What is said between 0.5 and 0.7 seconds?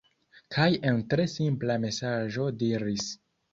kaj